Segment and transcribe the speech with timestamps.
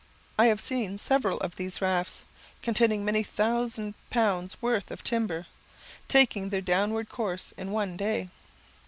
[0.39, 2.23] I have seen several of these rafts,
[2.63, 5.45] containing many thousand pounds worth of timber,
[6.07, 8.29] taking their downward course in one day.